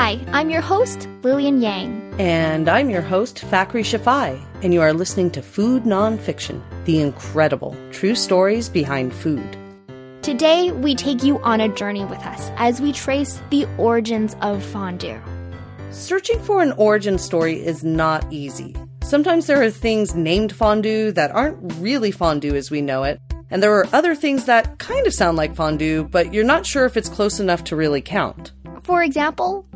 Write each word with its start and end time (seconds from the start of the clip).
Hi, 0.00 0.24
I'm 0.30 0.48
your 0.48 0.60
host, 0.60 1.08
Lillian 1.24 1.60
Yang. 1.60 2.14
And 2.20 2.68
I'm 2.68 2.88
your 2.88 3.02
host, 3.02 3.38
Fakhri 3.38 3.82
Shafai, 3.82 4.40
and 4.62 4.72
you 4.72 4.80
are 4.80 4.92
listening 4.92 5.28
to 5.32 5.42
Food 5.42 5.82
Nonfiction, 5.82 6.62
the 6.84 7.00
incredible 7.00 7.76
true 7.90 8.14
stories 8.14 8.68
behind 8.68 9.12
food. 9.12 9.56
Today, 10.22 10.70
we 10.70 10.94
take 10.94 11.24
you 11.24 11.40
on 11.40 11.60
a 11.60 11.68
journey 11.74 12.04
with 12.04 12.20
us 12.20 12.52
as 12.58 12.80
we 12.80 12.92
trace 12.92 13.42
the 13.50 13.66
origins 13.76 14.36
of 14.40 14.62
fondue. 14.62 15.20
Searching 15.90 16.40
for 16.44 16.62
an 16.62 16.70
origin 16.76 17.18
story 17.18 17.54
is 17.54 17.82
not 17.82 18.24
easy. 18.32 18.76
Sometimes 19.02 19.48
there 19.48 19.60
are 19.60 19.68
things 19.68 20.14
named 20.14 20.52
fondue 20.52 21.10
that 21.10 21.32
aren't 21.32 21.58
really 21.80 22.12
fondue 22.12 22.54
as 22.54 22.70
we 22.70 22.80
know 22.80 23.02
it, 23.02 23.20
and 23.50 23.60
there 23.60 23.74
are 23.74 23.88
other 23.92 24.14
things 24.14 24.44
that 24.44 24.78
kind 24.78 25.08
of 25.08 25.12
sound 25.12 25.36
like 25.36 25.56
fondue, 25.56 26.04
but 26.04 26.32
you're 26.32 26.44
not 26.44 26.66
sure 26.66 26.84
if 26.84 26.96
it's 26.96 27.08
close 27.08 27.40
enough 27.40 27.64
to 27.64 27.74
really 27.74 28.00
count. 28.00 28.52
For 28.84 29.02
example, 29.02 29.66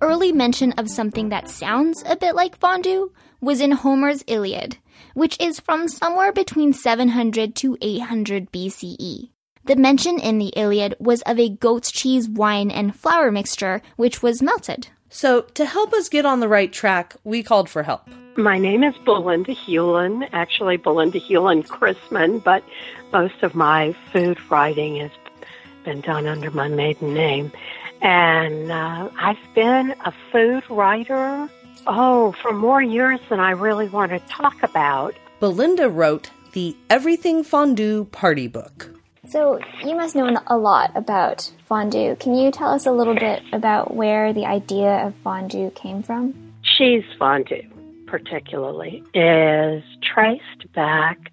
early 0.00 0.32
mention 0.32 0.72
of 0.72 0.88
something 0.88 1.28
that 1.28 1.48
sounds 1.48 2.02
a 2.06 2.16
bit 2.16 2.34
like 2.34 2.56
fondue 2.56 3.12
was 3.40 3.60
in 3.60 3.72
Homer's 3.72 4.24
Iliad, 4.26 4.76
which 5.14 5.38
is 5.40 5.60
from 5.60 5.88
somewhere 5.88 6.32
between 6.32 6.72
700 6.72 7.54
to 7.56 7.76
800 7.80 8.50
BCE. 8.52 9.30
The 9.64 9.76
mention 9.76 10.18
in 10.18 10.38
the 10.38 10.52
Iliad 10.56 10.96
was 10.98 11.22
of 11.22 11.38
a 11.38 11.48
goat's 11.48 11.92
cheese, 11.92 12.28
wine, 12.28 12.70
and 12.70 12.96
flour 12.96 13.30
mixture, 13.30 13.82
which 13.96 14.22
was 14.22 14.42
melted. 14.42 14.88
So, 15.10 15.42
to 15.54 15.64
help 15.64 15.92
us 15.92 16.08
get 16.08 16.24
on 16.24 16.40
the 16.40 16.48
right 16.48 16.72
track, 16.72 17.16
we 17.24 17.42
called 17.42 17.68
for 17.68 17.82
help. 17.82 18.08
My 18.36 18.58
name 18.58 18.84
is 18.84 18.94
Belinda 19.04 19.54
Hulin, 19.54 20.28
actually 20.32 20.76
Belinda 20.76 21.20
Hulin 21.20 21.66
Chrisman, 21.66 22.42
but 22.42 22.64
most 23.12 23.42
of 23.42 23.54
my 23.54 23.94
food 24.12 24.38
writing 24.48 24.96
has 24.96 25.10
been 25.84 26.00
done 26.00 26.26
under 26.26 26.50
my 26.50 26.68
maiden 26.68 27.12
name. 27.12 27.52
And 28.02 28.72
uh, 28.72 29.10
I've 29.18 29.54
been 29.54 29.94
a 30.04 30.12
food 30.32 30.62
writer, 30.70 31.48
oh, 31.86 32.32
for 32.40 32.52
more 32.52 32.82
years 32.82 33.20
than 33.28 33.40
I 33.40 33.50
really 33.50 33.88
want 33.88 34.12
to 34.12 34.18
talk 34.20 34.62
about. 34.62 35.14
Belinda 35.38 35.88
wrote 35.88 36.30
the 36.52 36.76
Everything 36.88 37.42
Fondue 37.44 38.04
Party 38.06 38.48
Book. 38.48 38.90
So, 39.28 39.60
you 39.84 39.94
must 39.94 40.16
know 40.16 40.36
a 40.46 40.56
lot 40.56 40.90
about 40.96 41.52
fondue. 41.66 42.16
Can 42.16 42.34
you 42.34 42.50
tell 42.50 42.70
us 42.70 42.86
a 42.86 42.90
little 42.90 43.14
bit 43.14 43.42
about 43.52 43.94
where 43.94 44.32
the 44.32 44.46
idea 44.46 45.06
of 45.06 45.14
fondue 45.22 45.70
came 45.70 46.02
from? 46.02 46.34
Cheese 46.62 47.04
fondue, 47.18 47.68
particularly, 48.06 49.04
is 49.14 49.84
traced 50.02 50.72
back 50.74 51.32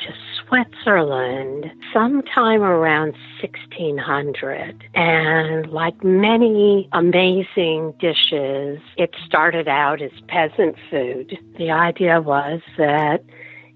to 0.00 0.06
Switzerland 0.48 1.70
sometime 1.92 2.62
around 2.62 3.14
1600. 3.40 4.84
And 4.94 5.70
like 5.70 6.02
many 6.04 6.88
amazing 6.92 7.94
dishes, 7.98 8.80
it 8.96 9.14
started 9.26 9.68
out 9.68 10.00
as 10.00 10.12
peasant 10.28 10.76
food. 10.90 11.38
The 11.58 11.70
idea 11.70 12.20
was 12.20 12.60
that 12.78 13.24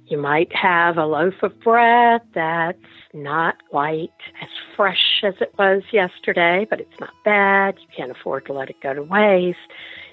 you 0.07 0.19
might 0.19 0.55
have 0.55 0.97
a 0.97 1.07
loaf 1.07 1.35
of 1.43 1.59
bread 1.61 2.21
that's 2.35 2.79
not 3.15 3.57
quite 3.71 4.11
as 4.43 4.49
fresh 4.77 5.23
as 5.23 5.35
it 5.41 5.53
was 5.59 5.83
yesterday, 5.93 6.67
but 6.69 6.81
it's 6.81 7.01
not 7.01 7.15
bad. 7.25 7.77
You 7.81 7.87
can't 7.97 8.11
afford 8.11 8.47
to 8.47 8.53
let 8.53 8.71
it 8.71 8.77
go 8.83 8.95
to 8.95 9.03
waste. 9.03 9.59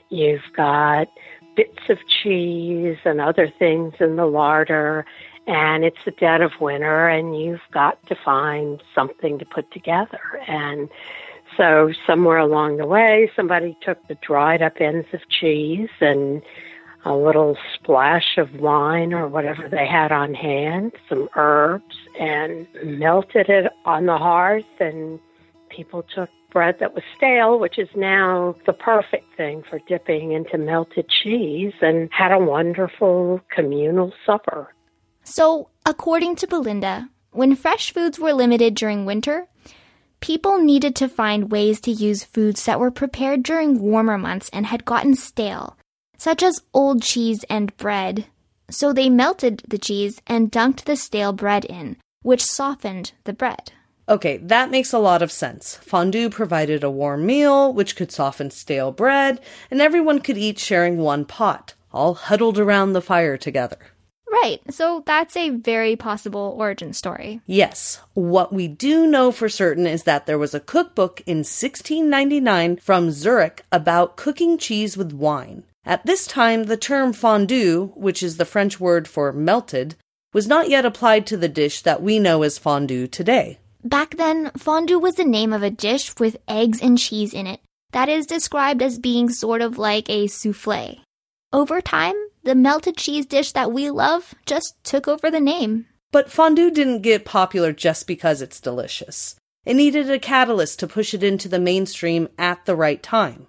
You've 0.10 0.42
got 0.56 1.08
bits 1.56 1.90
of 1.90 1.98
cheese 2.24 2.98
and 3.04 3.20
other 3.20 3.52
things 3.60 3.96
in 4.00 4.16
the 4.16 4.28
larder 4.28 5.06
and 5.48 5.84
it's 5.84 5.98
the 6.06 6.12
dead 6.12 6.42
of 6.42 6.52
winter 6.60 7.08
and 7.08 7.40
you've 7.40 7.62
got 7.72 8.06
to 8.08 8.16
find 8.24 8.84
something 8.94 9.40
to 9.40 9.46
put 9.46 9.72
together 9.72 10.20
and 10.48 10.90
so 11.56 11.92
somewhere 12.06 12.38
along 12.38 12.78
the 12.78 12.86
way 12.86 13.32
somebody 13.36 13.76
took 13.82 14.06
the 14.08 14.16
dried 14.16 14.62
up 14.62 14.74
ends 14.80 15.08
of 15.14 15.22
cheese 15.30 15.90
and 16.02 16.42
a 17.06 17.16
little 17.16 17.58
splash 17.74 18.38
of 18.38 18.54
wine 18.56 19.14
or 19.14 19.28
whatever 19.28 19.70
they 19.70 19.88
had 19.88 20.12
on 20.12 20.34
hand 20.34 20.92
some 21.08 21.30
herbs 21.36 21.96
and 22.20 22.68
melted 22.84 23.50
it 23.50 23.72
on 23.86 24.06
the 24.06 24.18
hearth 24.18 24.66
and 24.80 25.20
people 25.70 26.04
took 26.04 26.30
bread 26.52 26.78
that 26.80 26.94
was 26.94 27.04
stale, 27.16 27.60
which 27.60 27.78
is 27.78 27.90
now 27.96 28.56
the 28.66 28.74
perfect 28.74 29.26
thing 29.36 29.64
for 29.70 29.80
dipping 29.88 30.32
into 30.32 30.58
melted 30.58 31.08
cheese, 31.10 31.74
and 31.82 32.10
had 32.12 32.32
a 32.32 32.40
wonderful 32.40 33.42
communal 33.50 34.14
supper. 34.26 34.74
So, 35.30 35.68
according 35.86 36.38
to 36.38 36.48
Belinda, 36.48 37.10
when 37.32 37.58
fresh 37.58 37.92
foods 37.92 38.18
were 38.18 38.32
limited 38.32 38.76
during 38.76 39.06
winter, 39.06 39.48
people 40.22 40.58
needed 40.58 40.96
to 40.96 41.10
find 41.10 41.52
ways 41.52 41.82
to 41.82 41.92
use 41.92 42.24
foods 42.24 42.64
that 42.64 42.80
were 42.80 42.92
prepared 42.92 43.44
during 43.44 43.82
warmer 43.82 44.18
months 44.18 44.50
and 44.54 44.66
had 44.66 44.86
gotten 44.86 45.16
stale, 45.16 45.76
such 46.18 46.42
as 46.42 46.62
old 46.74 47.02
cheese 47.02 47.44
and 47.50 47.76
bread. 47.76 48.28
So 48.70 48.94
they 48.94 49.10
melted 49.10 49.64
the 49.68 49.78
cheese 49.78 50.22
and 50.26 50.50
dunked 50.50 50.86
the 50.86 50.96
stale 50.96 51.34
bread 51.34 51.66
in, 51.66 51.98
which 52.22 52.42
softened 52.42 53.12
the 53.26 53.34
bread. 53.34 53.74
Okay, 54.08 54.38
that 54.38 54.72
makes 54.72 54.94
a 54.94 54.98
lot 54.98 55.22
of 55.22 55.30
sense. 55.30 55.76
Fondue 55.76 56.30
provided 56.30 56.86
a 56.86 56.90
warm 56.90 57.26
meal, 57.26 57.74
which 57.74 57.98
could 57.98 58.14
soften 58.14 58.50
stale 58.50 58.94
bread, 58.94 59.42
and 59.70 59.82
everyone 59.82 60.20
could 60.20 60.38
eat 60.38 60.58
sharing 60.58 60.98
one 60.98 61.26
pot, 61.26 61.74
all 61.92 62.14
huddled 62.14 62.58
around 62.58 62.94
the 62.94 63.02
fire 63.02 63.36
together. 63.36 63.78
Right, 64.32 64.60
so 64.70 65.04
that's 65.06 65.38
a 65.38 65.50
very 65.50 65.96
possible 65.96 66.56
origin 66.58 66.94
story. 66.94 67.42
Yes. 67.46 68.02
What 68.14 68.52
we 68.52 68.68
do 68.68 69.08
know 69.08 69.32
for 69.32 69.48
certain 69.48 69.88
is 69.88 70.04
that 70.04 70.26
there 70.26 70.38
was 70.38 70.54
a 70.54 70.60
cookbook 70.60 71.22
in 71.26 71.38
1699 71.38 72.78
from 72.78 73.12
Zurich 73.12 73.64
about 73.72 74.18
cooking 74.18 74.58
cheese 74.58 74.98
with 74.98 75.14
wine. 75.14 75.64
At 75.86 76.06
this 76.06 76.28
time, 76.28 76.66
the 76.66 76.76
term 76.78 77.14
fondue, 77.14 77.94
which 77.96 78.22
is 78.22 78.36
the 78.36 78.46
French 78.46 78.80
word 78.80 79.08
for 79.08 79.32
melted, 79.32 79.96
was 80.34 80.48
not 80.48 80.70
yet 80.70 80.86
applied 80.86 81.26
to 81.28 81.38
the 81.38 81.48
dish 81.48 81.82
that 81.84 82.02
we 82.02 82.20
know 82.20 82.44
as 82.44 82.58
fondue 82.58 83.08
today. 83.08 83.60
Back 83.84 84.18
then, 84.18 84.52
fondue 84.58 85.00
was 85.00 85.16
the 85.16 85.24
name 85.24 85.54
of 85.54 85.64
a 85.64 85.72
dish 85.72 86.14
with 86.20 86.36
eggs 86.48 86.82
and 86.82 86.98
cheese 86.98 87.34
in 87.34 87.48
it 87.48 87.62
that 87.92 88.10
is 88.10 88.26
described 88.26 88.82
as 88.82 89.00
being 89.00 89.30
sort 89.30 89.62
of 89.62 89.78
like 89.78 90.10
a 90.10 90.28
souffle. 90.28 90.98
Over 91.54 91.80
time, 91.82 92.16
the 92.48 92.56
melted 92.56 92.96
cheese 92.96 93.26
dish 93.26 93.52
that 93.52 93.74
we 93.74 93.90
love 93.90 94.34
just 94.46 94.82
took 94.86 95.06
over 95.06 95.30
the 95.30 95.42
name. 95.42 95.86
But 96.14 96.32
fondue 96.32 96.72
didn't 96.72 97.02
get 97.02 97.26
popular 97.26 97.74
just 97.74 98.08
because 98.08 98.42
it's 98.42 98.62
delicious. 98.62 99.36
It 99.66 99.74
needed 99.74 100.10
a 100.10 100.18
catalyst 100.18 100.80
to 100.80 100.88
push 100.88 101.14
it 101.14 101.24
into 101.24 101.50
the 101.50 101.60
mainstream 101.60 102.30
at 102.38 102.66
the 102.66 102.74
right 102.74 103.04
time. 103.04 103.48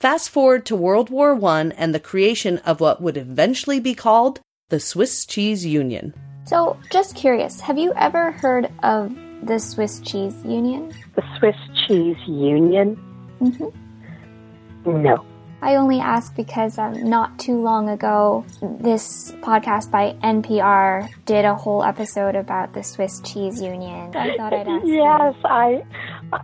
Fast 0.00 0.30
forward 0.30 0.64
to 0.64 0.76
World 0.76 1.10
War 1.10 1.38
I 1.44 1.72
and 1.76 1.94
the 1.94 2.00
creation 2.00 2.56
of 2.64 2.80
what 2.80 3.02
would 3.02 3.18
eventually 3.18 3.80
be 3.80 3.94
called 3.94 4.40
the 4.70 4.80
Swiss 4.80 5.26
Cheese 5.26 5.66
Union. 5.66 6.14
So, 6.46 6.78
just 6.90 7.16
curious, 7.16 7.60
have 7.60 7.76
you 7.76 7.92
ever 7.96 8.30
heard 8.32 8.72
of 8.82 9.14
the 9.42 9.58
Swiss 9.58 10.00
Cheese 10.00 10.42
Union? 10.42 10.94
The 11.16 11.24
Swiss 11.38 11.56
Cheese 11.86 12.16
Union? 12.26 12.96
Mm-hmm. 13.42 15.02
No. 15.02 15.22
I 15.60 15.74
only 15.74 15.98
ask 15.98 16.34
because 16.36 16.78
um, 16.78 17.08
not 17.08 17.38
too 17.38 17.60
long 17.60 17.88
ago, 17.88 18.44
this 18.62 19.32
podcast 19.42 19.90
by 19.90 20.16
NPR 20.22 21.08
did 21.24 21.44
a 21.44 21.54
whole 21.54 21.82
episode 21.82 22.36
about 22.36 22.74
the 22.74 22.84
Swiss 22.84 23.20
Cheese 23.20 23.60
Union. 23.60 24.14
I 24.14 24.36
thought 24.36 24.52
I'd 24.52 24.68
ask. 24.68 24.86
yes, 24.86 25.34
you. 25.36 25.48
I, 25.48 25.84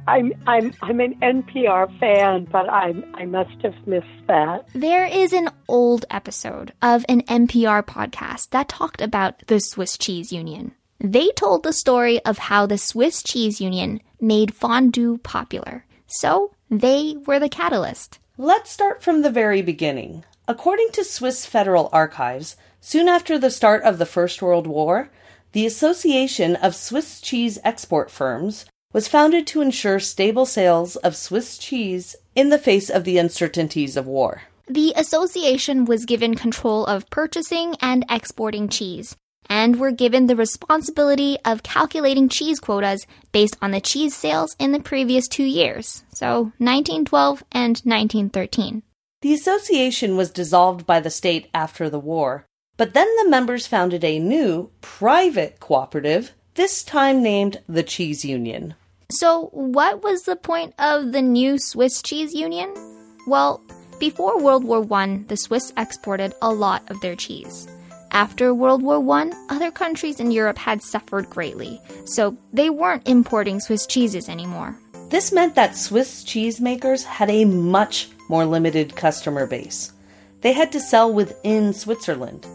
I'm, 0.09 0.33
I'm, 0.47 0.75
I'm 0.83 1.01
an 1.01 1.15
NPR 1.21 1.97
fan, 2.01 2.49
but 2.51 2.69
I, 2.69 2.93
I 3.15 3.25
must 3.27 3.63
have 3.63 3.75
missed 3.87 4.07
that. 4.27 4.67
There 4.75 5.05
is 5.07 5.33
an 5.33 5.51
old 5.69 6.05
episode 6.11 6.73
of 6.83 7.05
an 7.09 7.23
NPR 7.23 7.85
podcast 7.85 8.51
that 8.51 8.69
talked 8.69 9.01
about 9.01 9.47
the 9.47 9.61
Swiss 9.61 9.97
Cheese 9.97 10.33
Union. 10.33 10.73
They 10.99 11.29
told 11.37 11.63
the 11.63 11.73
story 11.73 12.25
of 12.25 12.39
how 12.39 12.67
the 12.67 12.79
Swiss 12.79 13.23
Cheese 13.23 13.61
Union 13.61 14.01
made 14.21 14.55
fondue 14.55 15.19
popular. 15.19 15.85
So 16.07 16.53
they 16.71 17.17
were 17.27 17.39
the 17.39 17.49
catalyst. 17.49 18.19
Let's 18.37 18.73
start 18.73 19.01
from 19.01 19.23
the 19.23 19.31
very 19.31 19.63
beginning. 19.63 20.25
According 20.49 20.89
to 20.95 21.05
Swiss 21.05 21.47
Federal 21.47 21.89
Archives, 21.93 22.57
soon 22.81 23.07
after 23.07 23.39
the 23.39 23.49
start 23.49 23.85
of 23.85 23.99
the 23.99 24.07
First 24.07 24.43
World 24.43 24.67
War, 24.67 25.09
the 25.53 25.65
Association 25.65 26.57
of 26.57 26.75
Swiss 26.75 27.21
Cheese 27.21 27.61
Export 27.63 28.11
Firms 28.11 28.65
was 28.93 29.07
founded 29.07 29.47
to 29.47 29.61
ensure 29.61 30.01
stable 30.01 30.47
sales 30.47 30.97
of 30.97 31.15
Swiss 31.15 31.59
cheese 31.59 32.17
in 32.35 32.49
the 32.49 32.59
face 32.59 32.91
of 32.91 33.05
the 33.05 33.19
uncertainties 33.19 33.97
of 33.97 34.09
war. 34.09 34.43
The 34.67 34.93
association 34.97 35.85
was 35.85 36.05
given 36.05 36.35
control 36.35 36.87
of 36.87 37.09
purchasing 37.11 37.77
and 37.81 38.05
exporting 38.11 38.69
cheese, 38.69 39.15
and 39.49 39.79
were 39.79 39.91
given 39.91 40.27
the 40.27 40.37
responsibility 40.37 41.39
of 41.45 41.63
calculating 41.63 42.29
cheese 42.29 42.61
quotas 42.61 43.07
based 43.33 43.57
on 43.61 43.71
the 43.71 43.81
cheese 43.81 44.15
sales 44.15 44.55
in 44.59 44.73
the 44.73 44.81
previous 44.81 45.29
two 45.29 45.45
years, 45.45 46.05
so 46.13 46.53
1912 46.59 47.45
and 47.53 47.79
1913. 47.85 48.83
The 49.23 49.35
association 49.35 50.17
was 50.17 50.31
dissolved 50.31 50.87
by 50.87 51.01
the 51.01 51.11
state 51.11 51.49
after 51.55 51.89
the 51.89 51.99
war, 51.99 52.47
but 52.77 52.95
then 52.95 53.09
the 53.17 53.29
members 53.29 53.67
founded 53.67 54.05
a 54.05 54.19
new, 54.19 54.71
private 54.81 55.61
cooperative, 55.61 56.33
this 56.55 56.83
time 56.83 57.23
named 57.23 57.61
the 57.69 57.83
Cheese 57.83 58.25
Union. 58.25 58.75
So, 59.11 59.49
what 59.53 60.03
was 60.03 60.23
the 60.23 60.37
point 60.37 60.75
of 60.79 61.13
the 61.13 61.23
new 61.23 61.59
Swiss 61.59 62.03
Cheese 62.03 62.35
Union? 62.35 62.73
Well, 63.27 63.63
before 63.99 64.43
World 64.43 64.65
War 64.65 64.87
I, 64.93 65.25
the 65.29 65.37
Swiss 65.37 65.73
exported 65.77 66.35
a 66.43 66.53
lot 66.53 66.83
of 66.91 67.01
their 67.01 67.15
cheese. 67.15 67.69
After 68.15 68.55
World 68.55 68.81
War 68.81 69.03
I, 69.19 69.33
other 69.49 69.73
countries 69.73 70.21
in 70.21 70.31
Europe 70.31 70.57
had 70.57 70.81
suffered 70.81 71.29
greatly, 71.29 71.81
so 72.05 72.37
they 72.53 72.71
weren't 72.71 73.09
importing 73.09 73.59
Swiss 73.59 73.87
cheeses 73.89 74.29
anymore. 74.29 74.79
This 75.09 75.33
meant 75.33 75.57
that 75.57 75.77
Swiss 75.77 76.23
cheesemakers 76.23 77.03
had 77.03 77.29
a 77.29 77.45
much 77.45 78.11
more 78.29 78.45
limited 78.47 78.95
customer 78.95 79.49
base. 79.49 79.93
They 80.43 80.53
had 80.53 80.71
to 80.73 80.81
sell 80.81 81.13
within 81.13 81.73
Switzerland. 81.73 82.47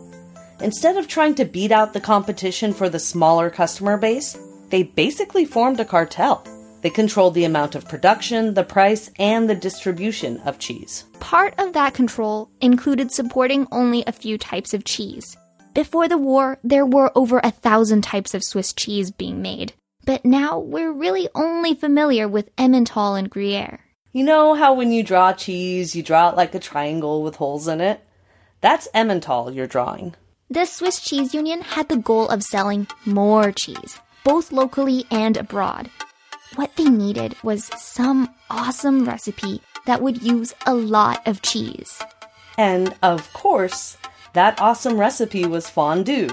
Instead 0.62 0.96
of 0.96 1.10
trying 1.10 1.36
to 1.36 1.44
beat 1.44 1.74
out 1.74 1.92
the 1.92 2.00
competition 2.00 2.74
for 2.74 2.88
the 2.88 2.98
smaller 2.98 3.50
customer 3.50 3.98
base, 3.98 4.38
they 4.70 4.84
basically 4.84 5.44
formed 5.44 5.82
a 5.82 5.86
cartel. 5.86 6.48
They 6.84 6.90
controlled 6.90 7.34
the 7.34 7.44
amount 7.44 7.76
of 7.76 7.86
production, 7.90 8.54
the 8.54 8.64
price, 8.64 9.12
and 9.20 9.50
the 9.50 9.56
distribution 9.56 10.40
of 10.46 10.58
cheese. 10.58 11.04
Part 11.20 11.54
of 11.58 11.74
that 11.74 11.94
control 11.94 12.50
included 12.62 13.12
supporting 13.12 13.68
only 13.74 14.06
a 14.08 14.14
few 14.14 14.38
types 14.38 14.74
of 14.74 14.86
cheese. 14.86 15.36
Before 15.80 16.10
the 16.10 16.18
war, 16.18 16.60
there 16.62 16.86
were 16.86 17.10
over 17.16 17.40
a 17.40 17.52
thousand 17.52 18.02
types 18.02 18.34
of 18.34 18.44
Swiss 18.44 18.74
cheese 18.74 19.12
being 19.12 19.42
made. 19.42 19.72
But 20.04 20.26
now 20.26 20.60
we're 20.60 20.92
really 20.92 21.30
only 21.34 21.74
familiar 21.74 22.28
with 22.28 22.54
Emmental 22.58 23.18
and 23.18 23.30
Gruyere. 23.30 23.80
You 24.12 24.26
know 24.26 24.56
how 24.56 24.74
when 24.74 24.92
you 24.92 25.04
draw 25.04 25.32
cheese, 25.32 25.96
you 25.96 26.04
draw 26.04 26.32
it 26.32 26.36
like 26.36 26.54
a 26.54 26.60
triangle 26.60 27.24
with 27.24 27.38
holes 27.38 27.70
in 27.70 27.80
it? 27.80 28.06
That's 28.60 28.90
Emmental 28.94 29.56
you're 29.56 29.68
drawing. 29.68 30.16
The 30.50 30.66
Swiss 30.66 31.00
Cheese 31.00 31.34
Union 31.34 31.62
had 31.62 31.88
the 31.88 31.96
goal 31.96 32.28
of 32.28 32.44
selling 32.44 32.86
more 33.06 33.54
cheese, 33.54 34.02
both 34.26 34.52
locally 34.52 35.06
and 35.10 35.38
abroad. 35.38 35.90
What 36.56 36.76
they 36.76 36.90
needed 36.90 37.38
was 37.42 37.72
some 37.82 38.28
awesome 38.50 39.06
recipe 39.06 39.62
that 39.86 40.02
would 40.02 40.22
use 40.22 40.54
a 40.66 40.74
lot 40.74 41.26
of 41.26 41.42
cheese. 41.42 42.02
And 42.58 42.94
of 43.02 43.32
course, 43.32 43.96
that 44.34 44.60
awesome 44.62 45.00
recipe 45.00 45.46
was 45.46 45.70
fondue. 45.70 46.30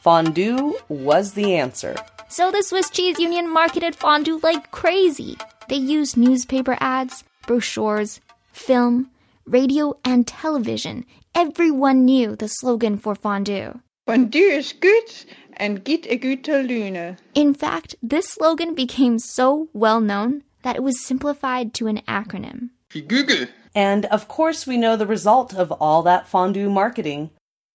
Fondue 0.00 0.74
was 0.88 1.32
the 1.34 1.54
answer. 1.54 1.94
So 2.28 2.50
the 2.50 2.62
Swiss 2.62 2.90
Cheese 2.90 3.18
Union 3.18 3.52
marketed 3.52 3.94
fondue 3.96 4.40
like 4.42 4.70
crazy. 4.70 5.36
They 5.68 5.76
used 5.76 6.16
newspaper 6.16 6.76
ads, 6.80 7.24
brochures, 7.46 8.20
film, 8.52 9.10
radio, 9.46 9.98
and 10.04 10.26
television. 10.26 11.04
Everyone 11.34 12.04
knew 12.04 12.36
the 12.36 12.48
slogan 12.48 12.98
for 12.98 13.14
fondue. 13.14 13.80
Fondue 14.06 14.38
is 14.38 14.72
good 14.72 15.10
and 15.56 15.84
get 15.84 16.06
a 16.06 16.16
gute 16.16 16.48
Lune. 16.48 17.16
In 17.34 17.54
fact, 17.54 17.94
this 18.02 18.28
slogan 18.28 18.74
became 18.74 19.18
so 19.18 19.68
well 19.72 20.00
known 20.00 20.42
that 20.62 20.76
it 20.76 20.82
was 20.82 21.04
simplified 21.04 21.74
to 21.74 21.86
an 21.86 21.98
acronym. 22.08 22.70
Google. 22.92 23.46
And 23.74 24.06
of 24.06 24.28
course, 24.28 24.66
we 24.66 24.76
know 24.76 24.96
the 24.96 25.06
result 25.06 25.54
of 25.54 25.70
all 25.72 26.02
that 26.02 26.28
fondue 26.28 26.70
marketing. 26.70 27.30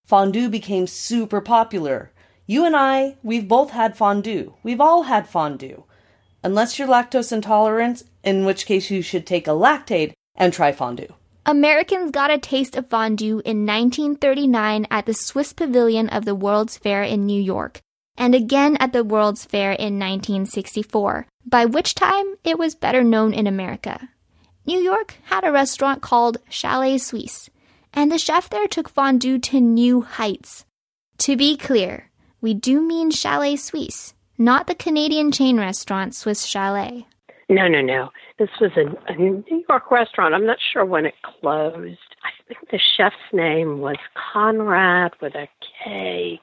Fondue 0.06 0.50
became 0.50 0.88
super 0.88 1.42
popular. 1.42 2.12
You 2.46 2.66
and 2.66 2.76
I, 2.76 3.18
we've 3.24 3.48
both 3.48 3.72
had 3.72 3.98
fondue. 3.98 4.54
We've 4.62 4.82
all 4.82 5.04
had 5.04 5.28
fondue. 5.28 5.84
Unless 6.44 6.78
you're 6.78 6.88
lactose 6.88 7.32
intolerant, 7.32 8.04
in 8.24 8.46
which 8.46 8.66
case 8.66 8.92
you 8.92 9.02
should 9.02 9.26
take 9.26 9.48
a 9.48 9.52
Lactaid 9.52 10.14
and 10.36 10.54
try 10.54 10.72
fondue. 10.72 11.14
Americans 11.48 12.12
got 12.12 12.32
a 12.32 12.38
taste 12.38 12.76
of 12.76 12.88
fondue 12.88 13.42
in 13.46 13.66
1939 13.66 14.88
at 14.90 15.06
the 15.06 15.14
Swiss 15.14 15.54
Pavilion 15.54 16.10
of 16.10 16.26
the 16.26 16.36
World's 16.36 16.78
Fair 16.78 17.04
in 17.04 17.26
New 17.26 17.40
York, 17.42 17.82
and 18.18 18.34
again 18.34 18.78
at 18.80 18.94
the 18.94 19.04
World's 19.04 19.46
Fair 19.46 19.72
in 19.72 20.00
1964, 20.00 21.28
by 21.46 21.66
which 21.66 21.94
time 21.94 22.36
it 22.44 22.58
was 22.58 22.74
better 22.74 23.04
known 23.04 23.34
in 23.34 23.46
America. 23.46 24.10
New 24.68 24.80
York 24.80 25.16
had 25.26 25.44
a 25.44 25.52
restaurant 25.52 26.02
called 26.02 26.38
Chalet 26.50 26.98
Suisse, 26.98 27.52
and 27.94 28.12
the 28.12 28.18
chef 28.18 28.50
there 28.50 28.68
took 28.68 28.90
fondue 28.90 29.38
to 29.38 29.62
new 29.62 30.02
heights. 30.02 30.66
To 31.20 31.38
be 31.38 31.56
clear, 31.56 32.10
we 32.42 32.56
do 32.56 32.82
mean 32.82 33.12
Chalet 33.12 33.58
Suisse, 33.58 34.16
not 34.40 34.66
the 34.66 34.74
Canadian 34.74 35.32
chain 35.32 35.58
restaurant 35.58 36.16
Swiss 36.16 36.46
Chalet. 36.46 37.06
No, 37.48 37.68
no, 37.68 37.82
no. 37.82 38.10
This 38.40 38.50
was 38.60 38.72
a, 38.76 38.88
a 39.12 39.16
New 39.16 39.64
York 39.70 39.92
restaurant. 39.92 40.34
I'm 40.34 40.48
not 40.48 40.58
sure 40.74 40.84
when 40.84 41.06
it 41.06 41.14
closed. 41.22 42.00
I 42.24 42.32
think 42.48 42.70
the 42.72 42.80
chef's 42.98 43.16
name 43.32 43.82
was 43.82 43.98
Conrad 44.34 45.12
with 45.22 45.36
a 45.36 45.48
K. 45.84 46.40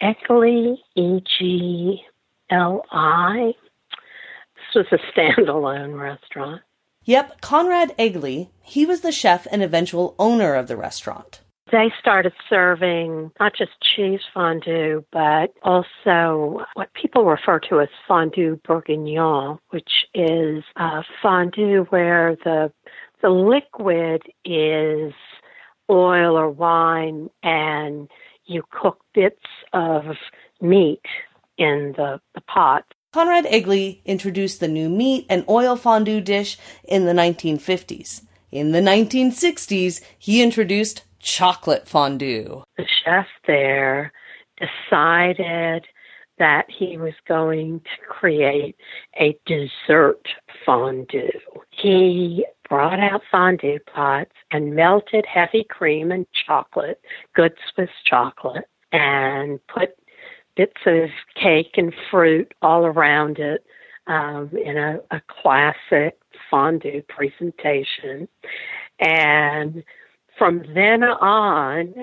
Egli, 0.00 0.76
E 0.94 1.20
G 1.36 2.00
L 2.50 2.84
I. 2.92 3.54
This 4.54 4.86
was 4.92 5.00
a 5.00 5.18
standalone 5.18 6.00
restaurant. 6.00 6.62
Yep, 7.06 7.40
Conrad 7.40 7.96
Egli, 7.98 8.48
he 8.62 8.84
was 8.84 9.00
the 9.00 9.12
chef 9.12 9.46
and 9.52 9.62
eventual 9.62 10.16
owner 10.18 10.54
of 10.54 10.66
the 10.66 10.76
restaurant. 10.76 11.40
They 11.70 11.92
started 12.00 12.32
serving 12.48 13.30
not 13.38 13.52
just 13.56 13.70
cheese 13.80 14.20
fondue, 14.34 15.04
but 15.12 15.52
also 15.62 16.64
what 16.74 16.92
people 16.94 17.24
refer 17.24 17.60
to 17.68 17.80
as 17.80 17.88
fondue 18.08 18.60
bourguignon, 18.66 19.58
which 19.70 20.06
is 20.14 20.64
a 20.76 21.02
fondue 21.22 21.86
where 21.90 22.36
the 22.44 22.72
the 23.22 23.30
liquid 23.30 24.22
is 24.44 25.12
oil 25.88 26.36
or 26.36 26.50
wine 26.50 27.30
and 27.42 28.08
you 28.46 28.62
cook 28.70 28.98
bits 29.14 29.46
of 29.72 30.04
meat 30.60 31.02
in 31.56 31.94
the, 31.96 32.20
the 32.34 32.40
pot. 32.42 32.84
Conrad 33.16 33.46
Egli 33.46 34.04
introduced 34.04 34.60
the 34.60 34.68
new 34.68 34.90
meat 34.90 35.24
and 35.30 35.42
oil 35.48 35.74
fondue 35.74 36.20
dish 36.20 36.58
in 36.84 37.06
the 37.06 37.14
1950s. 37.14 38.20
In 38.52 38.72
the 38.72 38.80
1960s, 38.80 40.02
he 40.18 40.42
introduced 40.42 41.02
chocolate 41.18 41.88
fondue. 41.88 42.62
The 42.76 42.84
chef 43.02 43.26
there 43.46 44.12
decided 44.58 45.86
that 46.38 46.66
he 46.68 46.98
was 46.98 47.14
going 47.26 47.80
to 47.80 48.06
create 48.06 48.76
a 49.18 49.34
dessert 49.46 50.28
fondue. 50.66 51.30
He 51.70 52.44
brought 52.68 53.00
out 53.00 53.22
fondue 53.30 53.78
pots 53.94 54.34
and 54.50 54.74
melted 54.74 55.24
heavy 55.24 55.64
cream 55.70 56.12
and 56.12 56.26
chocolate, 56.46 57.00
good 57.34 57.54
Swiss 57.72 57.88
chocolate, 58.04 58.68
and 58.92 59.58
put 59.68 59.94
bits 60.56 60.80
of 60.86 61.10
cake 61.40 61.74
and 61.76 61.94
fruit 62.10 62.52
all 62.62 62.86
around 62.86 63.38
it 63.38 63.64
um, 64.06 64.50
in 64.52 64.76
a, 64.76 64.98
a 65.10 65.20
classic 65.28 66.18
fondue 66.50 67.02
presentation. 67.08 68.28
And 68.98 69.84
from 70.38 70.64
then 70.74 71.02
on, 71.02 71.94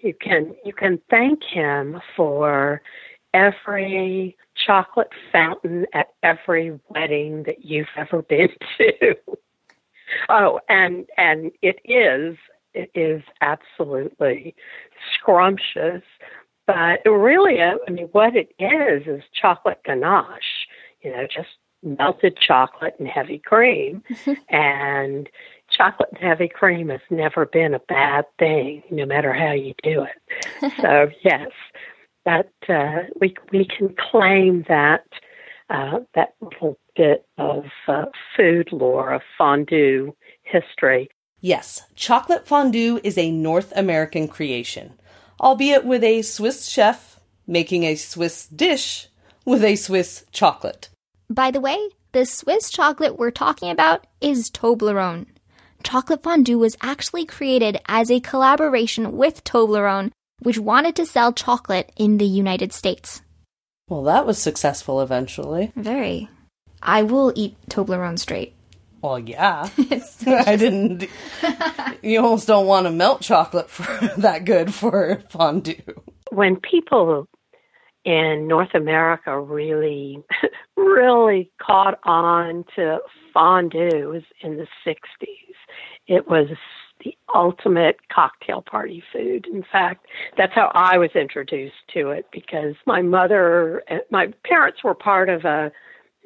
you 0.00 0.14
can 0.14 0.54
you 0.64 0.72
can 0.72 1.00
thank 1.10 1.42
him 1.44 2.00
for 2.16 2.80
every 3.34 4.36
chocolate 4.66 5.10
fountain 5.32 5.86
at 5.92 6.08
every 6.22 6.78
wedding 6.88 7.44
that 7.44 7.64
you've 7.64 7.88
ever 7.96 8.22
been 8.22 8.48
to. 8.78 9.14
oh, 10.28 10.60
and 10.68 11.06
and 11.16 11.52
it 11.62 11.78
is 11.84 12.36
it 12.74 12.90
is 12.94 13.22
absolutely 13.40 14.54
scrumptious, 15.14 16.02
but 16.70 17.10
really, 17.10 17.60
I 17.60 17.90
mean, 17.90 18.08
what 18.12 18.36
it 18.36 18.54
is 18.58 19.06
is 19.06 19.24
chocolate 19.40 19.80
ganache. 19.84 20.66
You 21.02 21.12
know, 21.12 21.26
just 21.26 21.48
melted 21.82 22.36
chocolate 22.36 22.94
and 22.98 23.08
heavy 23.08 23.38
cream, 23.38 24.02
and 24.48 25.28
chocolate 25.70 26.10
and 26.10 26.22
heavy 26.22 26.48
cream 26.48 26.90
has 26.90 27.00
never 27.10 27.46
been 27.46 27.74
a 27.74 27.80
bad 27.80 28.26
thing, 28.38 28.82
no 28.90 29.06
matter 29.06 29.32
how 29.32 29.52
you 29.52 29.74
do 29.82 30.04
it. 30.04 30.72
so 30.80 31.08
yes, 31.24 31.50
that 32.24 32.52
uh, 32.68 33.08
we 33.20 33.34
we 33.52 33.66
can 33.66 33.94
claim 34.10 34.64
that 34.68 35.06
uh, 35.70 36.00
that 36.14 36.34
little 36.40 36.78
bit 36.96 37.26
of 37.38 37.64
uh, 37.88 38.04
food 38.36 38.68
lore 38.72 39.12
of 39.12 39.22
fondue 39.36 40.14
history. 40.42 41.08
Yes, 41.40 41.82
chocolate 41.94 42.46
fondue 42.46 43.00
is 43.02 43.16
a 43.16 43.30
North 43.30 43.72
American 43.74 44.28
creation, 44.28 44.99
albeit 45.40 45.84
with 45.84 46.04
a 46.04 46.22
Swiss 46.22 46.66
chef 46.68 47.18
making 47.46 47.84
a 47.84 47.96
Swiss 47.96 48.46
dish 48.46 49.08
with 49.44 49.64
a 49.64 49.74
Swiss 49.74 50.24
chocolate. 50.30 50.90
By 51.28 51.50
the 51.50 51.60
way, 51.60 51.88
the 52.12 52.26
Swiss 52.26 52.70
chocolate 52.70 53.18
we're 53.18 53.30
talking 53.30 53.70
about 53.70 54.06
is 54.20 54.50
Toblerone. 54.50 55.26
Chocolate 55.82 56.22
fondue 56.22 56.58
was 56.58 56.76
actually 56.82 57.24
created 57.24 57.80
as 57.86 58.10
a 58.10 58.20
collaboration 58.20 59.16
with 59.16 59.42
Toblerone, 59.44 60.10
which 60.40 60.58
wanted 60.58 60.94
to 60.96 61.06
sell 61.06 61.32
chocolate 61.32 61.90
in 61.96 62.18
the 62.18 62.26
United 62.26 62.72
States. 62.72 63.22
Well, 63.88 64.02
that 64.04 64.26
was 64.26 64.38
successful 64.38 65.00
eventually. 65.00 65.72
Very. 65.74 66.28
I 66.82 67.02
will 67.02 67.32
eat 67.34 67.56
Toblerone 67.68 68.18
straight. 68.18 68.54
Well, 69.02 69.18
yeah. 69.18 69.68
I 70.26 70.56
didn't. 70.56 71.06
You 72.02 72.20
almost 72.20 72.46
don't 72.46 72.66
want 72.66 72.86
to 72.86 72.90
melt 72.90 73.20
chocolate 73.20 73.68
for 73.68 73.84
that 74.16 74.46
good 74.46 74.72
for 74.72 75.22
fondue. 75.28 75.74
When 76.30 76.56
people 76.56 77.28
in 78.06 78.48
North 78.48 78.74
America 78.74 79.38
really, 79.38 80.22
really 80.78 81.50
caught 81.60 81.98
on 82.04 82.64
to 82.76 83.00
fondue 83.34 84.08
was 84.08 84.22
in 84.40 84.56
the 84.56 84.66
60s 84.86 84.96
It 86.06 86.26
was 86.26 86.48
the 87.04 87.14
ultimate 87.34 87.96
cocktail 88.12 88.62
party 88.62 89.02
food. 89.12 89.46
In 89.52 89.64
fact, 89.70 90.06
that's 90.38 90.54
how 90.54 90.70
I 90.74 90.96
was 90.96 91.10
introduced 91.14 91.74
to 91.94 92.10
it 92.10 92.26
because 92.32 92.74
my 92.86 93.02
mother, 93.02 93.82
and 93.88 94.00
my 94.10 94.32
parents 94.44 94.82
were 94.82 94.94
part 94.94 95.28
of 95.28 95.44
a, 95.44 95.70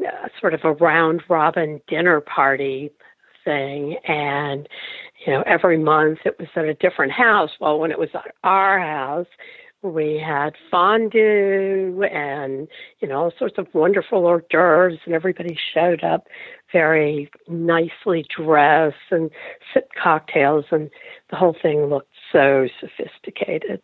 a 0.00 0.30
sort 0.40 0.54
of 0.54 0.60
a 0.64 0.72
round 0.72 1.22
robin 1.28 1.80
dinner 1.88 2.20
party 2.20 2.90
thing. 3.44 3.96
And 4.06 4.68
you 5.26 5.32
know 5.32 5.42
every 5.46 5.78
month 5.78 6.20
it 6.24 6.38
was 6.38 6.48
at 6.56 6.64
a 6.64 6.74
different 6.74 7.12
house. 7.12 7.50
Well 7.60 7.78
when 7.78 7.90
it 7.90 7.98
was 7.98 8.10
at 8.14 8.34
our 8.42 8.78
house 8.78 9.26
we 9.82 10.18
had 10.18 10.54
fondue 10.70 12.02
and 12.10 12.66
you 13.00 13.08
know 13.08 13.24
all 13.24 13.32
sorts 13.38 13.58
of 13.58 13.66
wonderful 13.74 14.24
hors 14.26 14.42
d'oeuvres 14.50 14.98
and 15.04 15.14
everybody 15.14 15.58
showed 15.74 16.02
up 16.02 16.26
very 16.72 17.30
nicely 17.48 18.24
dressed 18.34 18.96
and 19.10 19.30
sipped 19.72 19.94
cocktails 19.94 20.64
and 20.70 20.90
the 21.30 21.36
whole 21.36 21.54
thing 21.60 21.86
looked 21.86 22.12
so 22.32 22.66
sophisticated. 22.80 23.80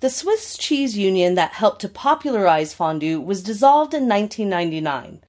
The 0.00 0.08
Swiss 0.08 0.56
Cheese 0.56 0.96
Union 0.96 1.34
that 1.34 1.52
helped 1.52 1.82
to 1.82 1.88
popularize 1.88 2.72
fondue 2.72 3.20
was 3.20 3.42
dissolved 3.42 3.92
in 3.92 4.08
1999. 4.08 5.20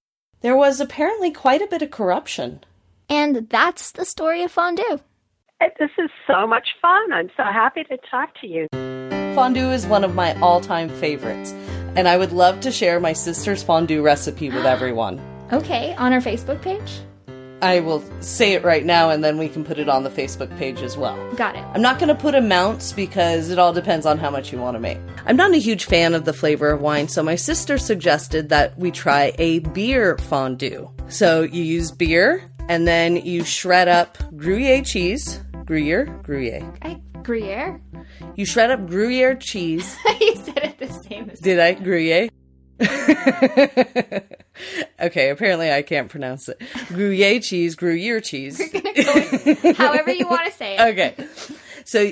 There 0.42 0.56
was 0.56 0.80
apparently 0.80 1.32
quite 1.32 1.62
a 1.62 1.68
bit 1.68 1.84
of 1.84 1.92
corruption. 1.92 2.64
And 3.10 3.48
that's 3.50 3.92
the 3.92 4.06
story 4.06 4.44
of 4.44 4.52
fondue. 4.52 5.00
This 5.80 5.92
is 6.00 6.10
so 6.26 6.48
much 6.48 6.70
fun. 6.82 7.14
I'm 7.14 7.30
so 7.38 7.44
happy 7.44 7.84
to 7.84 7.98
talk 8.10 8.30
to 8.42 8.48
you. 8.48 8.68
Fondue 9.36 9.72
is 9.72 9.86
one 9.86 10.04
of 10.04 10.16
my 10.16 10.34
all 10.42 10.60
time 10.60 10.90
favorites, 10.90 11.52
and 11.96 12.08
I 12.08 12.18
would 12.18 12.32
love 12.32 12.60
to 12.62 12.72
share 12.72 13.00
my 13.00 13.14
sister's 13.14 13.62
fondue 13.62 14.02
recipe 14.02 14.50
with 14.50 14.66
everyone. 14.66 15.22
Okay, 15.52 15.94
on 15.96 16.14
our 16.14 16.22
Facebook 16.22 16.62
page? 16.62 17.02
I 17.62 17.80
will 17.80 18.04
say 18.22 18.54
it 18.54 18.64
right 18.64 18.84
now 18.84 19.10
and 19.12 19.24
then 19.24 19.38
we 19.38 19.48
can 19.48 19.64
put 19.64 19.78
it 19.78 19.88
on 19.88 20.04
the 20.04 20.10
Facebook 20.10 20.56
page 20.58 20.82
as 20.82 20.98
well. 20.98 21.16
Got 21.36 21.56
it. 21.56 21.64
I'm 21.74 21.82
not 21.82 22.00
going 22.00 22.08
to 22.10 22.16
put 22.16 22.34
amounts 22.34 22.92
because 22.92 23.50
it 23.50 23.60
all 23.60 23.72
depends 23.72 24.06
on 24.06 24.18
how 24.18 24.32
much 24.32 24.52
you 24.52 24.60
want 24.60 24.76
to 24.76 24.80
make. 24.80 24.98
I'm 25.26 25.36
not 25.36 25.54
a 25.54 25.58
huge 25.58 25.86
fan 25.86 26.16
of 26.16 26.26
the 26.26 26.34
flavor 26.34 26.72
of 26.72 26.82
wine, 26.82 27.08
so 27.08 27.22
my 27.22 27.36
sister 27.36 27.78
suggested 27.78 28.50
that 28.50 28.78
we 28.80 28.90
try 28.90 29.34
a 29.38 29.60
beer 29.60 30.18
fondue. 30.18 30.90
So 31.08 31.44
you 31.44 31.64
use 31.64 31.92
beer 31.92 32.50
and 32.68 32.88
then 32.88 33.18
you 33.18 33.44
shred 33.44 33.88
up 33.88 34.18
Gruyere 34.36 34.82
cheese. 34.84 35.40
Gruyere? 35.66 36.06
Gruyere. 36.24 36.74
I, 36.82 37.00
Gruyere? 37.22 37.80
You 38.36 38.46
shred 38.46 38.72
up 38.72 38.88
Gruyere 38.88 39.36
cheese. 39.36 39.96
you 40.20 40.36
said 40.36 40.58
it 40.58 40.80
the 40.80 40.88
same 40.88 41.30
as 41.30 41.40
Did 41.40 41.60
I? 41.60 41.74
Gruyere? 41.74 42.30
okay, 45.00 45.30
apparently 45.30 45.72
I 45.72 45.82
can't 45.82 46.10
pronounce 46.10 46.50
it. 46.50 46.62
Gruyere 46.88 47.40
cheese, 47.40 47.76
Gruyere 47.76 48.22
cheese. 48.22 48.62
however 49.78 50.12
you 50.12 50.28
want 50.28 50.46
to 50.46 50.52
say 50.52 50.78
it. 50.78 50.82
Okay. 50.82 51.16
So 51.86 52.12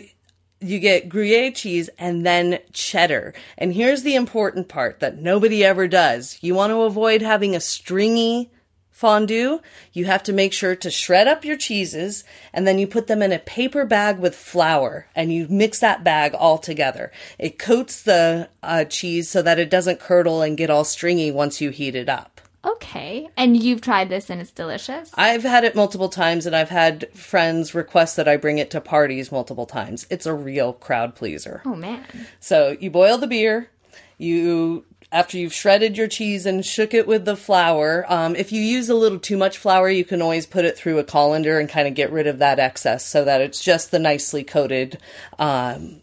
you 0.62 0.80
get 0.80 1.10
Gruyere 1.10 1.52
cheese 1.52 1.90
and 1.98 2.26
then 2.26 2.60
cheddar. 2.74 3.34
And 3.58 3.74
here's 3.74 4.04
the 4.04 4.16
important 4.16 4.68
part 4.68 5.00
that 5.00 5.18
nobody 5.18 5.64
ever 5.64 5.88
does. 5.88 6.38
You 6.42 6.56
want 6.56 6.72
to 6.72 6.82
avoid 6.82 7.22
having 7.22 7.56
a 7.56 7.60
stringy 7.60 8.52
fondue, 9.00 9.62
you 9.94 10.04
have 10.04 10.22
to 10.22 10.34
make 10.34 10.52
sure 10.52 10.76
to 10.76 10.92
shred 10.92 11.26
up 11.26 11.46
your 11.46 11.56
cheeses 11.56 12.26
and 12.52 12.68
then 12.68 12.78
you 12.78 12.86
put 12.86 13.08
them 13.08 13.22
in 13.22 13.32
a 13.32 13.40
paper 13.40 13.86
bag 13.86 14.20
with 14.20 14.36
flour 14.36 15.08
and 15.16 15.32
you 15.32 15.48
mix 15.50 15.80
that 15.80 16.04
bag 16.04 16.34
all 16.34 16.58
together. 16.58 17.10
It 17.38 17.58
coats 17.58 18.02
the 18.02 18.50
uh, 18.62 18.84
cheese 18.84 19.30
so 19.30 19.42
that 19.42 19.58
it 19.58 19.70
doesn't 19.70 20.02
curdle 20.02 20.42
and 20.42 20.58
get 20.58 20.70
all 20.70 20.84
stringy 20.84 21.32
once 21.32 21.62
you 21.62 21.70
heat 21.70 21.96
it 21.96 22.10
up. 22.10 22.42
Okay. 22.66 23.30
And 23.38 23.56
you've 23.56 23.80
tried 23.80 24.10
this 24.10 24.30
and 24.30 24.42
it's 24.42 24.52
delicious? 24.52 25.12
I've 25.14 25.44
had 25.44 25.64
it 25.64 25.76
multiple 25.78 26.10
times 26.10 26.46
and 26.46 26.54
I've 26.54 26.68
had 26.68 27.10
friends 27.14 27.74
request 27.74 28.18
that 28.18 28.28
I 28.28 28.36
bring 28.36 28.58
it 28.58 28.70
to 28.72 28.82
parties 28.82 29.32
multiple 29.32 29.66
times. 29.66 30.06
It's 30.10 30.26
a 30.26 30.34
real 30.34 30.74
crowd 30.74 31.16
pleaser. 31.16 31.62
Oh, 31.64 31.74
man. 31.76 32.04
So 32.42 32.76
you 32.82 32.92
boil 32.92 33.18
the 33.18 33.28
beer, 33.28 33.70
you 34.18 34.84
after 35.12 35.38
you've 35.38 35.54
shredded 35.54 35.98
your 35.98 36.08
cheese 36.08 36.46
and 36.46 36.66
shook 36.66 36.94
it 36.94 37.08
with 37.08 37.26
the 37.26 37.36
flour. 37.36 38.06
Um, 38.08 38.36
if 38.36 38.52
you 38.52 38.62
use 38.62 38.90
a 38.90 38.96
little 38.96 39.20
too 39.20 39.38
much 39.38 39.58
flour, 39.58 39.90
you 39.90 40.06
can 40.06 40.22
always 40.22 40.46
put 40.46 40.66
it 40.66 40.78
through 40.78 41.00
a 41.00 41.04
colander 41.04 41.60
and 41.60 41.68
kind 41.68 41.88
of 41.88 41.96
get 41.96 42.12
rid 42.12 42.28
of 42.28 42.40
that 42.40 42.60
excess 42.60 43.06
so 43.06 43.26
that 43.26 43.42
it's 43.42 43.64
just 43.64 43.92
the 43.92 44.00
nicely 44.00 44.44
coated 44.44 45.00
um, 45.40 46.02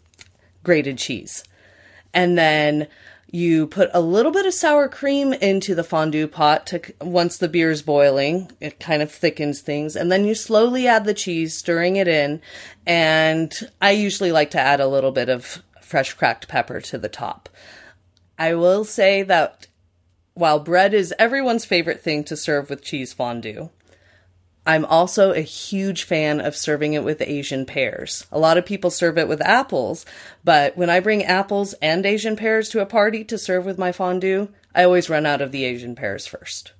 grated 0.63 0.97
cheese. 0.97 1.43
And 2.13 2.37
then 2.37 2.87
you 3.29 3.67
put 3.67 3.89
a 3.93 4.01
little 4.01 4.31
bit 4.31 4.45
of 4.45 4.53
sour 4.53 4.87
cream 4.87 5.33
into 5.33 5.75
the 5.75 5.83
fondue 5.83 6.27
pot 6.27 6.65
to 6.65 6.81
once 7.01 7.37
the 7.37 7.49
beer 7.49 7.69
is 7.69 7.81
boiling 7.81 8.49
it 8.61 8.79
kind 8.79 9.01
of 9.01 9.11
thickens 9.11 9.59
things 9.59 9.95
and 9.97 10.09
then 10.09 10.23
you 10.23 10.33
slowly 10.33 10.87
add 10.87 11.03
the 11.03 11.13
cheese 11.13 11.53
stirring 11.53 11.97
it 11.97 12.07
in 12.07 12.41
and 12.85 13.69
i 13.81 13.91
usually 13.91 14.31
like 14.31 14.49
to 14.49 14.59
add 14.59 14.79
a 14.79 14.87
little 14.87 15.11
bit 15.11 15.27
of 15.27 15.61
fresh 15.81 16.13
cracked 16.13 16.47
pepper 16.47 16.79
to 16.79 16.97
the 16.97 17.09
top 17.09 17.49
I 18.37 18.53
will 18.53 18.83
say 18.83 19.23
that 19.23 19.67
while 20.33 20.59
bread 20.59 20.93
is 20.93 21.13
everyone's 21.17 21.65
favorite 21.65 22.01
thing 22.01 22.23
to 22.25 22.37
serve 22.37 22.69
with 22.69 22.83
cheese 22.83 23.13
fondue, 23.13 23.69
I'm 24.67 24.83
also 24.83 25.31
a 25.31 25.39
huge 25.39 26.03
fan 26.03 26.41
of 26.41 26.55
serving 26.55 26.93
it 26.93 27.03
with 27.03 27.21
Asian 27.21 27.65
pears. 27.65 28.27
A 28.33 28.37
lot 28.37 28.57
of 28.57 28.65
people 28.65 28.91
serve 28.91 29.17
it 29.17 29.29
with 29.29 29.41
apples, 29.41 30.05
but 30.43 30.75
when 30.75 30.89
I 30.89 30.99
bring 30.99 31.23
apples 31.23 31.73
and 31.81 32.05
Asian 32.05 32.35
pears 32.35 32.67
to 32.69 32.81
a 32.81 32.85
party 32.85 33.23
to 33.23 33.37
serve 33.37 33.65
with 33.65 33.77
my 33.77 33.93
fondue, 33.93 34.49
I 34.75 34.83
always 34.83 35.09
run 35.09 35.25
out 35.25 35.41
of 35.41 35.53
the 35.53 35.63
Asian 35.63 35.95
pears 35.95 36.27
first. 36.27 36.73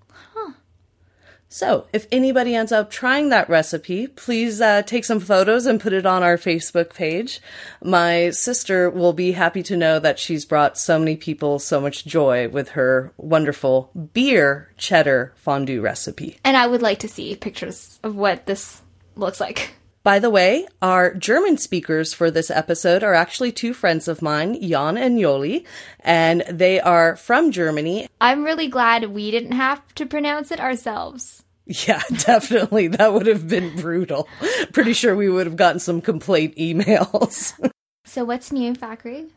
So, 1.57 1.87
if 1.91 2.05
anybody 2.11 2.53
ends 2.53 2.71
up 2.71 2.91
trying 2.91 3.29
that 3.29 3.49
recipe, 3.49 4.05
please 4.05 4.61
uh, 4.61 4.83
take 4.83 5.03
some 5.03 5.19
photos 5.19 5.65
and 5.65 5.81
put 5.81 5.91
it 5.91 6.05
on 6.05 6.21
our 6.21 6.37
Facebook 6.37 6.93
page. 6.93 7.41
My 7.83 8.29
sister 8.29 8.91
will 8.91 9.11
be 9.11 9.31
happy 9.31 9.63
to 9.63 9.75
know 9.75 9.97
that 9.97 10.19
she's 10.19 10.45
brought 10.45 10.77
so 10.77 10.99
many 10.99 11.15
people 11.15 11.57
so 11.57 11.81
much 11.81 12.05
joy 12.05 12.47
with 12.47 12.69
her 12.69 13.11
wonderful 13.17 13.89
beer 14.13 14.71
cheddar 14.77 15.33
fondue 15.35 15.81
recipe. 15.81 16.37
And 16.43 16.55
I 16.55 16.67
would 16.67 16.83
like 16.83 16.99
to 16.99 17.07
see 17.07 17.35
pictures 17.35 17.99
of 18.03 18.15
what 18.15 18.45
this 18.45 18.83
looks 19.15 19.39
like. 19.39 19.71
By 20.03 20.19
the 20.19 20.29
way, 20.29 20.67
our 20.79 21.15
German 21.15 21.57
speakers 21.57 22.13
for 22.13 22.29
this 22.29 22.51
episode 22.51 23.03
are 23.03 23.15
actually 23.15 23.51
two 23.51 23.73
friends 23.73 24.07
of 24.07 24.21
mine, 24.21 24.61
Jan 24.61 24.95
and 24.95 25.17
Yoli, 25.17 25.65
and 26.01 26.43
they 26.47 26.79
are 26.79 27.15
from 27.15 27.49
Germany. 27.49 28.07
I'm 28.21 28.43
really 28.43 28.67
glad 28.67 29.05
we 29.05 29.31
didn't 29.31 29.53
have 29.53 29.81
to 29.95 30.05
pronounce 30.05 30.51
it 30.51 30.59
ourselves. 30.59 31.43
Yeah, 31.67 32.01
definitely. 32.19 32.87
That 32.87 33.13
would 33.13 33.27
have 33.27 33.47
been 33.47 33.75
brutal. 33.75 34.27
Pretty 34.71 34.93
sure 34.93 35.15
we 35.15 35.29
would 35.29 35.47
have 35.47 35.57
gotten 35.57 35.79
some 35.79 36.01
complaint 36.01 36.55
emails. 36.55 37.53
so, 38.05 38.23
what's 38.23 38.51
new, 38.51 38.73
Fakhri? 38.73 39.29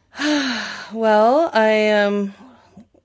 well, 0.93 1.51
I 1.53 1.69
am, 1.69 2.35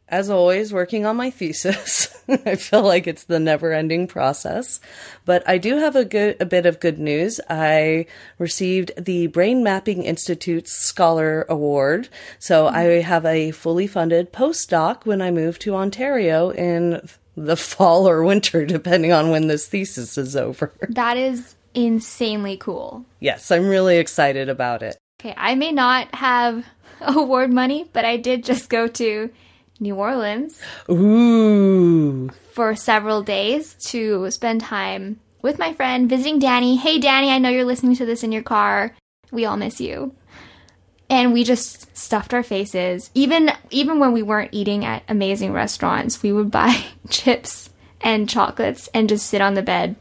as 0.07 0.29
always, 0.29 0.71
working 0.71 1.05
on 1.05 1.15
my 1.15 1.31
thesis. 1.31 2.11
I 2.27 2.55
feel 2.55 2.83
like 2.83 3.05
it's 3.07 3.25
the 3.25 3.39
never-ending 3.39 4.07
process, 4.07 4.79
but 5.25 5.47
I 5.47 5.57
do 5.59 5.77
have 5.77 5.95
a 5.95 6.05
good, 6.05 6.37
a 6.39 6.45
bit 6.45 6.65
of 6.65 6.79
good 6.79 6.99
news. 6.99 7.39
I 7.49 8.07
received 8.39 8.91
the 8.97 9.27
Brain 9.27 9.63
Mapping 9.63 10.03
Institute's 10.03 10.71
Scholar 10.71 11.45
Award, 11.49 12.09
so 12.39 12.67
I 12.67 13.01
have 13.01 13.25
a 13.25 13.51
fully 13.51 13.85
funded 13.87 14.33
postdoc 14.33 15.05
when 15.05 15.21
I 15.21 15.29
move 15.29 15.59
to 15.59 15.75
Ontario 15.75 16.49
in 16.49 17.07
the 17.35 17.57
fall 17.57 18.07
or 18.07 18.23
winter, 18.23 18.65
depending 18.65 19.11
on 19.11 19.29
when 19.29 19.47
this 19.47 19.67
thesis 19.67 20.17
is 20.17 20.35
over. 20.35 20.71
That 20.89 21.17
is 21.17 21.55
insanely 21.73 22.57
cool. 22.57 23.05
Yes, 23.19 23.51
I'm 23.51 23.67
really 23.67 23.97
excited 23.97 24.49
about 24.49 24.81
it. 24.81 24.97
Okay, 25.21 25.33
I 25.37 25.55
may 25.55 25.71
not 25.71 26.13
have 26.15 26.65
award 27.01 27.51
money, 27.51 27.89
but 27.93 28.05
I 28.05 28.17
did 28.17 28.43
just 28.43 28.69
go 28.69 28.87
to 28.87 29.29
New 29.79 29.95
Orleans. 29.95 30.61
Ooh. 30.89 32.29
For 32.53 32.75
several 32.75 33.21
days 33.21 33.75
to 33.89 34.31
spend 34.31 34.61
time 34.61 35.19
with 35.41 35.59
my 35.59 35.73
friend 35.73 36.09
visiting 36.09 36.39
Danny. 36.39 36.77
Hey, 36.77 36.99
Danny, 36.99 37.29
I 37.29 37.37
know 37.37 37.49
you're 37.49 37.65
listening 37.65 37.95
to 37.97 38.05
this 38.05 38.23
in 38.23 38.31
your 38.31 38.43
car. 38.43 38.95
We 39.31 39.45
all 39.45 39.57
miss 39.57 39.81
you 39.81 40.15
and 41.09 41.33
we 41.33 41.43
just 41.43 41.95
stuffed 41.97 42.33
our 42.33 42.43
faces. 42.43 43.11
Even 43.13 43.51
even 43.69 43.99
when 43.99 44.11
we 44.11 44.23
weren't 44.23 44.53
eating 44.53 44.85
at 44.85 45.03
amazing 45.07 45.53
restaurants, 45.53 46.21
we 46.21 46.31
would 46.31 46.51
buy 46.51 46.85
chips 47.09 47.69
and 48.01 48.29
chocolates 48.29 48.89
and 48.93 49.09
just 49.09 49.27
sit 49.27 49.41
on 49.41 49.53
the 49.53 49.61
bed 49.61 49.95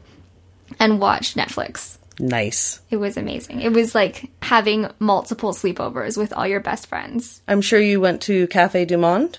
and 0.78 1.00
watch 1.00 1.34
Netflix. 1.34 1.98
Nice. 2.18 2.80
It 2.90 2.96
was 2.96 3.16
amazing. 3.16 3.60
It 3.60 3.72
was 3.72 3.94
like 3.94 4.30
having 4.42 4.88
multiple 4.98 5.52
sleepovers 5.52 6.16
with 6.16 6.32
all 6.32 6.46
your 6.46 6.60
best 6.60 6.86
friends. 6.86 7.42
I'm 7.48 7.60
sure 7.60 7.80
you 7.80 8.00
went 8.00 8.22
to 8.22 8.46
Cafe 8.48 8.84
Du 8.84 8.96
Monde? 8.96 9.38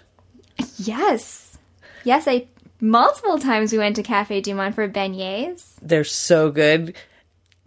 Yes. 0.77 1.57
Yes, 2.03 2.27
I 2.27 2.47
multiple 2.81 3.39
times 3.39 3.71
we 3.71 3.77
went 3.77 3.95
to 3.95 4.03
Cafe 4.03 4.41
Du 4.41 4.53
Monde 4.53 4.75
for 4.75 4.87
beignets. 4.89 5.65
They're 5.81 6.03
so 6.03 6.51
good 6.51 6.95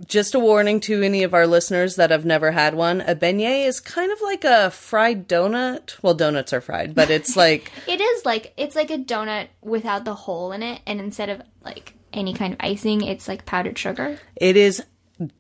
just 0.07 0.35
a 0.35 0.39
warning 0.39 0.81
to 0.81 1.03
any 1.03 1.23
of 1.23 1.35
our 1.35 1.47
listeners 1.47 1.97
that 1.97 2.11
have 2.11 2.25
never 2.25 2.53
had 2.53 2.75
one. 2.75 3.01
A 3.01 3.15
beignet 3.15 3.67
is 3.67 3.81
kind 3.81 4.13
of 4.13 4.21
like 4.21 4.45
a 4.45 4.71
fried 4.71 5.29
donut. 5.29 5.97
Well, 6.03 6.15
donuts 6.15 6.53
are 6.53 6.61
fried, 6.61 6.95
but 6.95 7.11
it's 7.11 7.37
like 7.37 7.73
it 7.87 8.01
is 8.01 8.25
like 8.25 8.53
it's 8.57 8.77
like 8.77 8.91
a 8.91 8.99
donut 8.99 9.49
without 9.63 10.05
the 10.05 10.15
hole 10.15 10.53
in 10.53 10.63
it, 10.63 10.81
and 10.87 11.01
instead 11.01 11.29
of 11.29 11.43
like 11.65 11.95
any 12.13 12.33
kind 12.33 12.53
of 12.53 12.61
icing, 12.61 13.03
it's 13.03 13.29
like 13.29 13.45
powdered 13.45 13.79
sugar. 13.79 14.19
It 14.37 14.57
is 14.57 14.83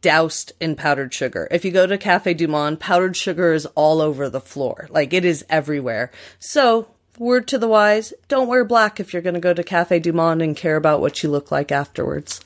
doused 0.01 0.53
in 0.61 0.75
powdered 0.75 1.15
sugar. 1.15 1.47
If 1.51 1.65
you 1.65 1.71
go 1.71 1.87
to 1.87 1.99
Cafe 1.99 2.35
Du 2.35 2.49
Monde, 2.49 2.81
powdered 2.81 3.17
sugar 3.17 3.53
is 3.53 3.67
all 3.75 4.01
over 4.01 4.29
the 4.29 4.41
floor. 4.41 4.89
Like 4.91 5.13
it 5.13 5.25
is 5.25 5.45
everywhere. 5.49 6.11
So, 6.39 6.89
word 7.17 7.47
to 7.49 7.59
the 7.59 7.69
wise, 7.69 8.13
don't 8.27 8.49
wear 8.49 8.65
black 8.65 8.99
if 8.99 9.13
you're 9.13 9.23
going 9.23 9.35
to 9.35 9.41
go 9.41 9.55
to 9.55 9.63
Cafe 9.63 10.01
Du 10.01 10.13
Monde 10.13 10.43
and 10.43 10.57
care 10.57 10.77
about 10.77 11.01
what 11.01 11.23
you 11.23 11.31
look 11.31 11.51
like 11.51 11.71
afterwards. 11.71 12.41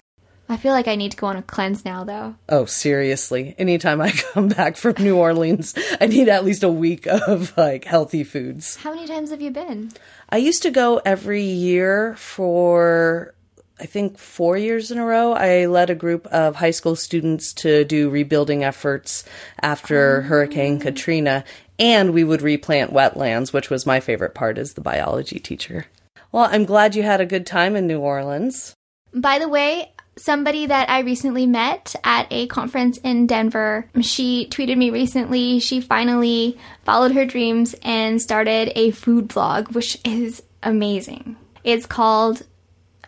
I 0.52 0.58
feel 0.58 0.74
like 0.74 0.86
I 0.86 0.96
need 0.96 1.12
to 1.12 1.16
go 1.16 1.28
on 1.28 1.38
a 1.38 1.42
cleanse 1.42 1.82
now, 1.82 2.04
though. 2.04 2.34
Oh, 2.46 2.66
seriously. 2.66 3.54
Anytime 3.56 4.02
I 4.02 4.10
come 4.32 4.48
back 4.48 4.76
from 4.76 4.96
New 4.98 5.16
Orleans, 5.16 5.74
I 5.98 6.04
need 6.04 6.28
at 6.28 6.44
least 6.44 6.62
a 6.62 6.68
week 6.68 7.06
of 7.06 7.56
like 7.56 7.86
healthy 7.86 8.22
foods. 8.22 8.76
How 8.76 8.92
many 8.92 9.06
times 9.06 9.30
have 9.30 9.40
you 9.40 9.50
been? 9.50 9.92
I 10.28 10.36
used 10.36 10.62
to 10.64 10.70
go 10.70 11.00
every 11.06 11.42
year 11.42 12.14
for 12.16 13.34
I 13.80 13.86
think 13.86 14.18
four 14.18 14.58
years 14.58 14.90
in 14.90 14.98
a 14.98 15.06
row. 15.06 15.32
I 15.32 15.64
led 15.64 15.88
a 15.88 15.94
group 15.94 16.26
of 16.26 16.56
high 16.56 16.70
school 16.70 16.96
students 16.96 17.54
to 17.54 17.86
do 17.86 18.10
rebuilding 18.10 18.62
efforts 18.62 19.24
after 19.62 20.18
oh. 20.18 20.28
Hurricane 20.28 20.78
Katrina, 20.80 21.44
and 21.78 22.12
we 22.12 22.24
would 22.24 22.42
replant 22.42 22.92
wetlands, 22.92 23.54
which 23.54 23.70
was 23.70 23.86
my 23.86 24.00
favorite 24.00 24.34
part 24.34 24.58
as 24.58 24.74
the 24.74 24.82
biology 24.82 25.38
teacher. 25.38 25.86
Well, 26.30 26.46
I'm 26.52 26.66
glad 26.66 26.94
you 26.94 27.04
had 27.04 27.22
a 27.22 27.26
good 27.26 27.46
time 27.46 27.74
in 27.74 27.86
New 27.86 28.00
Orleans. 28.00 28.74
By 29.14 29.38
the 29.38 29.48
way, 29.48 29.91
somebody 30.16 30.66
that 30.66 30.90
I 30.90 31.00
recently 31.00 31.46
met 31.46 31.96
at 32.04 32.26
a 32.30 32.46
conference 32.46 32.98
in 32.98 33.26
Denver, 33.26 33.88
she 34.00 34.46
tweeted 34.50 34.76
me 34.76 34.90
recently. 34.90 35.58
She 35.60 35.80
finally 35.80 36.58
followed 36.84 37.12
her 37.12 37.24
dreams 37.24 37.74
and 37.82 38.20
started 38.20 38.72
a 38.76 38.90
food 38.90 39.28
blog, 39.28 39.74
which 39.74 39.96
is 40.04 40.42
amazing. 40.62 41.36
It's 41.64 41.86
called 41.86 42.42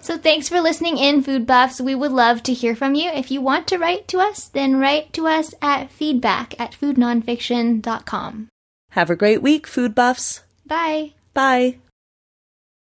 So 0.00 0.16
thanks 0.16 0.48
for 0.48 0.60
listening 0.60 0.98
in, 0.98 1.22
Food 1.22 1.46
Buffs. 1.46 1.80
We 1.80 1.94
would 1.94 2.10
love 2.12 2.42
to 2.44 2.52
hear 2.52 2.76
from 2.76 2.94
you. 2.94 3.10
If 3.10 3.30
you 3.30 3.40
want 3.40 3.66
to 3.68 3.78
write 3.78 4.06
to 4.08 4.18
us, 4.18 4.46
then 4.46 4.78
write 4.78 5.12
to 5.14 5.26
us 5.26 5.54
at 5.60 5.90
feedback 5.90 6.58
at 6.60 6.72
foodnonfiction.com. 6.72 8.48
Have 8.96 9.10
a 9.10 9.14
great 9.14 9.42
week, 9.42 9.66
food 9.66 9.94
buffs. 9.94 10.40
Bye. 10.66 11.12
Bye. 11.34 11.76